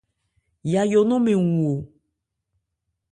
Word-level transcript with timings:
Yajó 0.71 0.99
nɔ̂n 1.07 1.21
mɛn 1.25 1.41
wu 1.55 1.65
o. 1.75 1.75